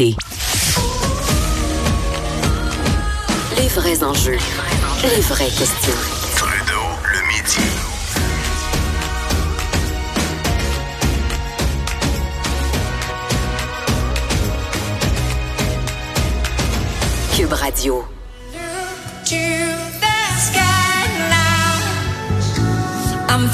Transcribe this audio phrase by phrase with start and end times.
[0.00, 0.16] Les
[3.68, 4.38] vrais enjeux,
[5.02, 5.92] les vraies questions.
[6.36, 7.60] Trudeau, le midi.
[17.36, 18.06] Cube Radio.
[23.28, 23.48] I'm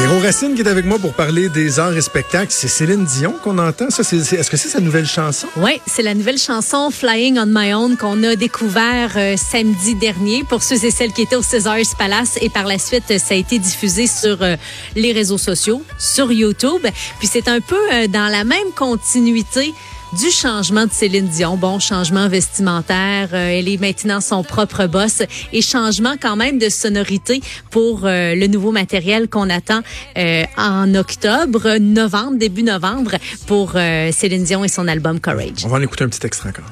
[0.00, 2.50] Véro Racine qui est avec moi pour parler des arts et spectacles.
[2.50, 3.90] C'est Céline Dion qu'on entend.
[3.90, 5.46] Ça, c'est, est-ce que c'est sa nouvelle chanson?
[5.56, 10.44] Oui, c'est la nouvelle chanson Flying on My Own qu'on a découvert euh, samedi dernier
[10.44, 13.36] pour ceux et celles qui étaient au Caesars Palace et par la suite ça a
[13.36, 14.56] été diffusé sur euh,
[14.94, 16.86] les réseaux sociaux, sur YouTube.
[17.18, 19.74] Puis c'est un peu euh, dans la même continuité
[20.16, 21.56] du changement de Céline Dion.
[21.56, 26.68] Bon, changement vestimentaire, euh, elle est maintenant son propre boss et changement quand même de
[26.68, 29.80] sonorité pour euh, le nouveau matériel qu'on attend
[30.16, 35.64] euh, en octobre, novembre, début novembre pour euh, Céline Dion et son album Courage.
[35.64, 36.64] On va en écouter un petit extrait encore.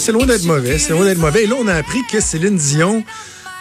[0.00, 0.78] C'est loin d'être mauvais.
[0.78, 1.44] C'est loin d'être mauvais.
[1.44, 3.02] Et là, on a appris que Céline Dion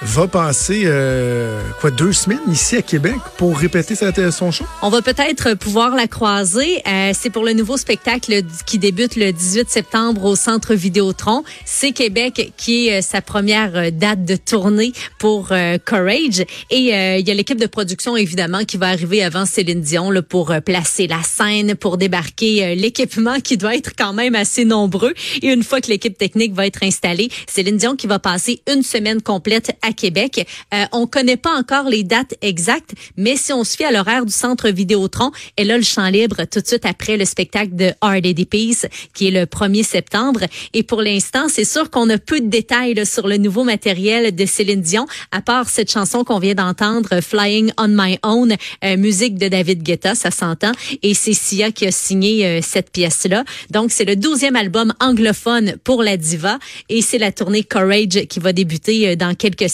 [0.06, 3.96] va passer, euh, quoi, deux semaines ici à Québec pour répéter
[4.32, 4.66] son show?
[4.82, 6.82] On va peut-être pouvoir la croiser.
[6.88, 11.44] Euh, c'est pour le nouveau spectacle qui débute le 18 septembre au Centre Vidéotron.
[11.66, 15.52] C'est Québec qui est euh, sa première date de tournée pour
[15.86, 16.46] Courage.
[16.70, 20.54] Et il y a l'équipe de production, évidemment, qui va arriver avant Céline Dion pour
[20.64, 25.14] placer la scène, pour débarquer l'équipement qui doit être quand même assez nombreux.
[25.42, 28.84] Et une fois que l'équipe technique va être installée, Céline Dion qui va passer une
[28.84, 30.48] semaine complète à Québec.
[30.74, 34.26] Euh, on connaît pas encore les dates exactes, mais si on se fie à l'horaire
[34.26, 37.92] du centre Vidéotron, elle a le champ libre tout de suite après le spectacle de
[38.02, 40.42] Hard Peace, qui est le 1er septembre.
[40.74, 44.36] Et pour l'instant, c'est sûr qu'on a peu de détails là, sur le nouveau matériel
[44.36, 48.98] de Céline Dion, à part cette chanson qu'on vient d'entendre, Flying on My Own, euh,
[48.98, 50.72] musique de David Guetta, ça s'entend.
[51.02, 53.44] Et c'est Sia qui a signé euh, cette pièce-là.
[53.72, 58.40] Donc, c'est le 12e album anglophone pour la diva et c'est la tournée Courage qui
[58.40, 59.70] va débuter euh, dans quelques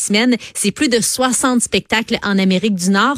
[0.53, 3.17] C'est plus de 60 spectacles en Amérique du Nord.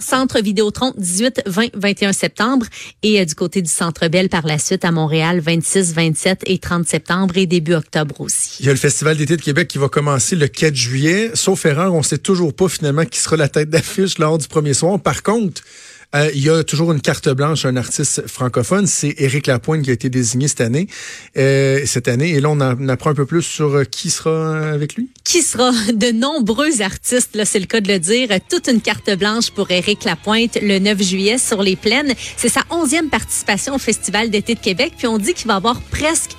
[0.00, 2.66] Centre Vidéotron 18, 20, 21 septembre
[3.02, 6.58] et euh, du côté du Centre Bell par la suite à Montréal 26, 27 et
[6.58, 8.58] 30 septembre et début octobre aussi.
[8.60, 11.32] Il y a le Festival d'été de Québec qui va commencer le 4 juillet.
[11.34, 14.74] Sauf erreur, on sait toujours pas finalement qui sera la tête d'affiche lors du premier
[14.74, 15.00] soir.
[15.00, 15.62] Par contre,
[16.14, 19.90] euh, il y a toujours une carte blanche, un artiste francophone, c'est Éric Lapointe qui
[19.90, 20.86] a été désigné cette année.
[21.36, 24.70] Euh, cette année, et là on en apprend un peu plus sur euh, qui sera
[24.70, 25.10] avec lui.
[25.24, 25.70] qui sera?
[25.92, 28.28] De nombreux artistes, là, c'est le cas de le dire.
[28.48, 32.14] Toute une carte blanche pour Éric Lapointe le 9 juillet sur les plaines.
[32.36, 34.92] C'est sa onzième participation au Festival d'été de Québec.
[34.96, 36.30] Puis on dit qu'il va avoir presque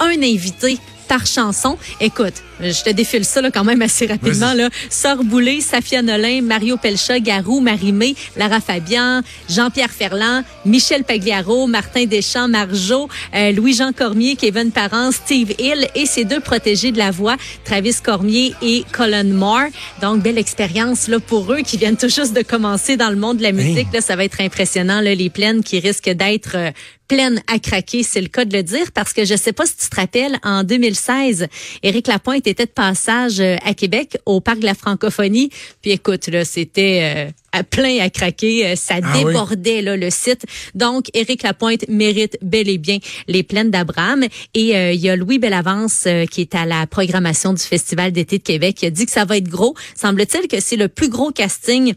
[0.00, 1.76] un invité par chanson.
[2.00, 4.52] Écoute, je te défile ça là, quand même assez rapidement.
[4.52, 4.68] Là.
[4.90, 12.04] Sœur Boulay, Safia Nolin, Mario Pelcha, Garou, Marie-Mé, Lara Fabian, Jean-Pierre Ferland, Michel Pagliaro, Martin
[12.04, 17.10] Deschamps, Marjo, euh, Louis-Jean Cormier, Kevin Parent, Steve Hill et ses deux protégés de la
[17.10, 19.68] voix, Travis Cormier et Colin Moore.
[20.02, 23.38] Donc, belle expérience là pour eux qui viennent tout juste de commencer dans le monde
[23.38, 23.88] de la musique.
[23.92, 26.70] Là, ça va être impressionnant, là, les plaines qui risquent d'être euh,
[27.08, 29.76] pleines à craquer, c'est le cas de le dire, parce que je sais pas si
[29.76, 31.46] tu te rappelles, en 2016,
[31.82, 35.50] Éric Lapointe était de passage euh, à Québec, au Parc de la Francophonie.
[35.82, 39.24] Puis écoute, là, c'était euh, à plein à craquer, euh, ça Ah oui.
[39.24, 40.44] débordait là, le site.
[40.74, 44.24] Donc, Éric Lapointe mérite bel et bien les plaines d'Abraham.
[44.54, 48.12] Et euh, il y a Louis Bellavance euh, qui est à la programmation du Festival
[48.12, 48.76] d'été de Québec.
[48.76, 49.74] qui a dit que ça va être gros.
[49.96, 51.94] Semble-t-il que c'est le plus gros casting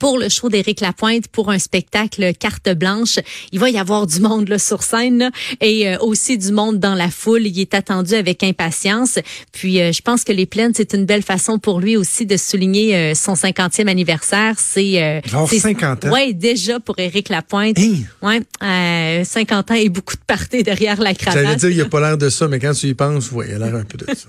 [0.00, 3.18] pour le show d'Éric Lapointe pour un spectacle carte blanche.
[3.52, 5.30] Il va y avoir du monde là, sur scène là,
[5.60, 7.46] et euh, aussi du monde dans la foule.
[7.46, 9.18] Il est attendu avec impatience.
[9.52, 12.36] Puis euh, je pense que les plaines, c'est une belle façon pour lui aussi de
[12.36, 14.54] souligner euh, son 50e anniversaire.
[14.58, 16.10] C'est euh, Il va avoir c'est- 50 ans.
[16.12, 17.78] Ouais, déjà pour Éric Lapointe.
[17.78, 17.94] Hein?
[18.22, 21.58] Ouais, euh, 50 ans et beaucoup de parties derrière la J'allais cravate.
[21.58, 23.58] dire, il a pas l'air de ça, mais quand tu y penses, oui, il a
[23.66, 24.28] l'air un peu de ça.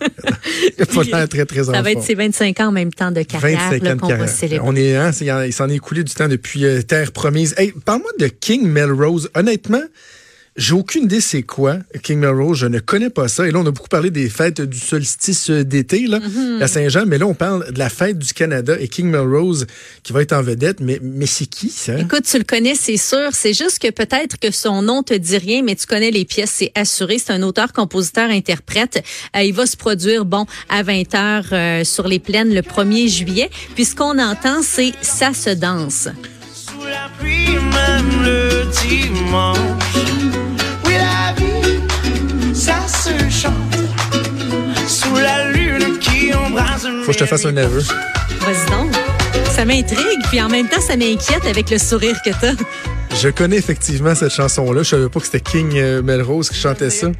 [0.78, 2.94] Il a pas l'air très, très en Ça va être ses 25 ans en même
[2.94, 4.36] temps de carrière 25 là, ans de qu'on va carrière.
[4.36, 4.68] célébrer.
[4.68, 7.56] On est, hein, c'est- il s'en est écoulé du temps depuis euh, Terre Promise.
[7.58, 9.30] Hey, parle-moi de King Melrose.
[9.36, 9.84] Honnêtement,
[10.56, 12.58] j'ai aucune idée c'est quoi King Melrose.
[12.58, 13.48] Je ne connais pas ça.
[13.48, 16.62] Et là, on a beaucoup parlé des fêtes du solstice d'été là, Mm-hmm.
[16.62, 19.68] à Saint-Jean, mais là, on parle de la fête du Canada et King Melrose
[20.02, 20.80] qui va être en vedette.
[20.80, 22.00] Mais, mais c'est qui ça?
[22.00, 23.30] Écoute, tu le connais, c'est sûr.
[23.34, 26.52] C'est juste que peut-être que son nom te dit rien, mais tu connais les pièces,
[26.52, 27.20] c'est assuré.
[27.20, 29.04] C'est un auteur, compositeur, interprète.
[29.36, 33.08] Euh, il va se produire, bon, à 20 h euh, sur les plaines le 1er
[33.10, 33.50] juillet.
[33.76, 36.08] Puis ce qu'on entend, c'est ça se danse.
[36.54, 39.85] Sous la pluie, même le dimanche.
[47.06, 47.82] Faut que je te fasse un aveu.
[47.82, 48.92] Vas-y donc.
[49.52, 52.54] Ça m'intrigue, puis en même temps, ça m'inquiète avec le sourire que t'as.
[53.16, 54.82] Je connais effectivement cette chanson-là.
[54.82, 57.12] Je savais pas que c'était King euh, Melrose qui chantait ça.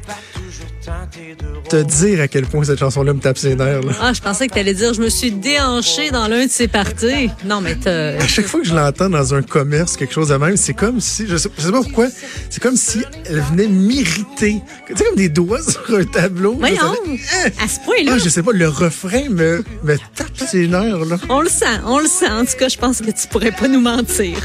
[1.68, 3.82] Te dire à quel point cette chanson-là me tape ses nerfs.
[3.82, 3.92] là.
[4.00, 7.28] Ah, je pensais que t'allais dire, je me suis déhanché dans l'un de ces parties.
[7.44, 8.16] Non, mais t'as...
[8.22, 11.00] À chaque fois que je l'entends dans un commerce, quelque chose de même, c'est comme
[11.00, 12.06] si, je sais, je sais pas pourquoi,
[12.50, 14.60] c'est comme si elle venait m'irriter.
[14.86, 16.52] Tu sais, comme des doigts sur un tableau.
[16.52, 18.12] là, Voyons, ça fait- à ce point-là.
[18.14, 21.16] Ah, je sais pas, le refrain me, me tape ses nerfs, là.
[21.28, 22.28] On le sent, on le sent.
[22.30, 24.36] En tout cas, je pense que tu pourrais pas nous mentir.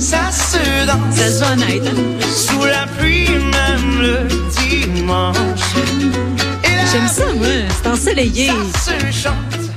[0.00, 1.82] Ça se danse Ça se voit honnête.
[1.86, 2.26] hein?
[2.34, 4.28] sous la pluie, même le
[4.58, 5.36] dimanche.
[6.96, 7.46] J'aime ça, moi.
[7.82, 8.50] C'est ensoleillé.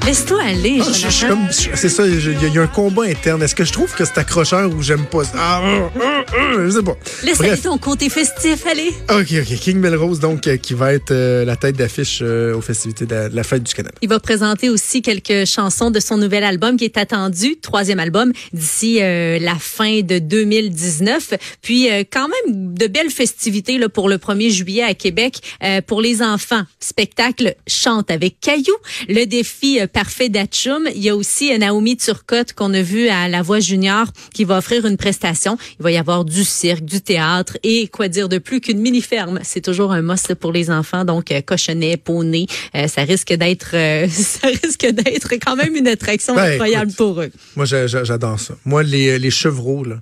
[0.06, 3.44] Laisse-toi aller, Ah, c'est ça, il y, y a un combat interne.
[3.44, 5.32] Est-ce que je trouve que c'est accrocheur ou j'aime pas ça?
[5.36, 5.88] Ah, euh,
[6.36, 6.98] euh, je sais pas.
[7.24, 8.92] Laisse aller ton côté festif, allez.
[9.12, 9.60] OK, OK.
[9.60, 13.14] King Melrose, donc, euh, qui va être euh, la tête d'affiche euh, aux festivités de
[13.14, 13.94] la, de la fête du Canada.
[14.02, 18.32] Il va présenter aussi quelques chansons de son nouvel album qui est attendu, troisième album,
[18.54, 21.34] d'ici la fin de 2019.
[21.62, 25.42] Puis quand même de belles festivités là, pour le 1er juillet à Québec
[25.88, 26.64] pour les enfants.
[26.80, 28.76] Spectacle Chante avec Caillou,
[29.08, 30.88] le défi parfait d'Atchoum.
[30.96, 34.58] Il y a aussi Naomi Turcotte qu'on a vu à La Voix Junior qui va
[34.60, 35.58] offrir une prestation.
[35.80, 39.40] Il va y avoir du cirque, du théâtre et quoi dire de plus qu'une mini-ferme.
[39.44, 41.06] C'est toujours un must pour les enfants.
[41.06, 42.46] Donc, euh, cochonnet, poney,
[42.76, 46.98] euh, ça risque d'être euh, ça risque d'être quand même une attraction Ben, incroyable écoute.
[46.98, 47.32] pour eux.
[47.56, 48.56] Moi, j'a- j'a- j'adore ça.
[48.66, 50.02] Moi, les, les chevreaux, là,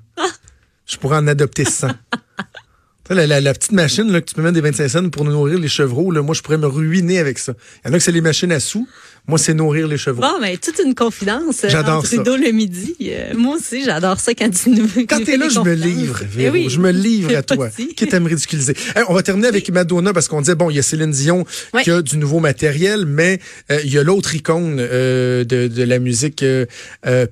[0.85, 1.87] je pourrais en adopter 100.
[3.09, 5.31] La, la- la petite machine là, que tu peux mettre des 25 cents pour nous
[5.31, 7.53] nourrir les chevreaux, là, moi, je pourrais me ruiner avec ça.
[7.83, 8.87] Il y en a que c'est les machines à sous.
[9.29, 10.21] Moi, c'est nourrir les chevreaux.
[10.21, 12.15] Bon, mais toute une confidence euh, J'adore ça.
[12.15, 12.95] Trudeau le midi.
[13.01, 16.25] Euh, moi aussi, j'adore ça quand tu nous Quand t'es là, je me livre, Eh
[16.25, 16.53] Véro.
[16.53, 16.69] oui.
[16.69, 17.67] Je me livre à toi.
[17.67, 17.87] Vas-y.
[17.93, 18.73] Qui t'aime ridiculiser.
[18.95, 21.45] Hey, on va terminer avec Madonna parce qu'on disait, bon, il y a Céline Dion
[21.83, 23.39] qui a du nouveau matériel, mais
[23.69, 26.45] euh, il y a l'autre icône euh, de, de la musique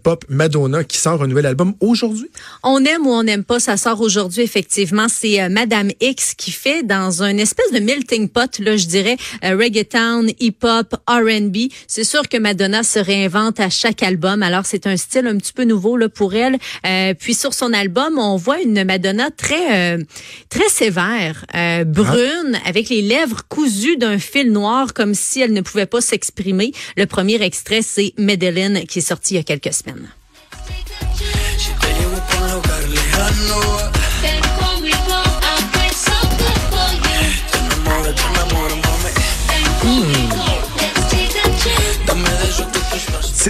[0.04, 2.30] pop, Madonna, qui sort un nouvel album aujourd'hui.
[2.64, 5.08] On aime ou on n'aime pas, ça sort aujourd'hui effectivement.
[5.08, 9.18] C'est euh, Madame X qui fait dans un espèce de melting pot, là, je dirais,
[9.44, 11.72] euh, reggaeton, hip-hop, R&B.
[11.88, 14.44] C'est sûr que Madonna se réinvente à chaque album.
[14.44, 16.60] Alors c'est un style un petit peu nouveau là pour elle.
[16.86, 20.04] Euh, puis sur son album, on voit une Madonna très euh,
[20.52, 25.62] très sévère, euh, brune, avec les lèvres cousues d'un fil noir, comme si elle ne
[25.62, 26.74] pouvait pas s'exprimer.
[26.96, 30.08] Le premier extrait, c'est Medellin, qui est sorti il y a quelques semaines.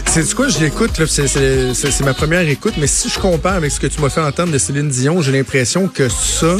[0.07, 3.87] C'est quoi je l'écoute c'est ma première écoute, mais si je compare avec ce que
[3.87, 6.57] tu m'as fait entendre de Céline Dion, j'ai l'impression que ça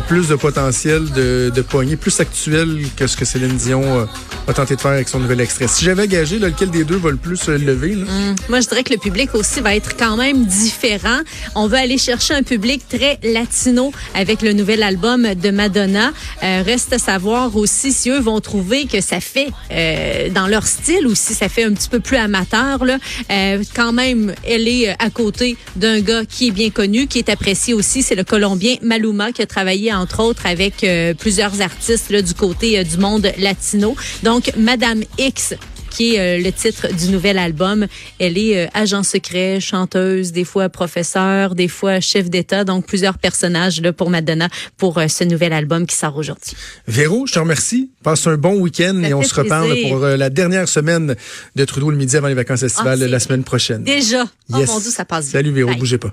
[0.00, 4.04] plus de potentiel de, de poignée, plus actuel que ce que Céline Dion euh,
[4.48, 5.68] a tenté de faire avec son nouvel extrait.
[5.68, 7.94] Si j'avais gagé, lequel des deux va le plus se lever?
[7.94, 8.04] Là?
[8.48, 11.20] Moi, je dirais que le public aussi va être quand même différent.
[11.54, 16.12] On va aller chercher un public très latino avec le nouvel album de Madonna.
[16.42, 20.66] Euh, reste à savoir aussi si eux vont trouver que ça fait euh, dans leur
[20.66, 22.84] style ou si ça fait un petit peu plus amateur.
[22.84, 22.98] Là.
[23.30, 27.18] Euh, quand même, elle est euh, à côté d'un gars qui est bien connu, qui
[27.18, 28.02] est apprécié aussi.
[28.02, 32.34] C'est le Colombien Maluma qui a travaillé entre autres avec euh, plusieurs artistes là, du
[32.34, 33.96] côté euh, du monde latino.
[34.22, 35.54] Donc, Madame X
[35.90, 37.86] qui est euh, le titre du nouvel album.
[38.18, 43.80] Elle est agent secret, chanteuse, des fois professeur, des fois chef d'État, donc plusieurs personnages
[43.80, 46.52] là, pour Madonna pour ce nouvel album qui sort aujourd'hui.
[46.86, 47.90] Véro, je te remercie.
[48.02, 51.16] Passe un bon week-end et on se reparle pour la dernière semaine
[51.54, 53.82] de Trudeau le midi avant les vacances estivales Ah, la semaine prochaine.
[53.84, 54.68] Déjà, oh Yes.
[54.68, 55.32] mon Dieu, ça passe vite.
[55.32, 55.78] Salut Véro, Bye.
[55.78, 56.12] bougez pas.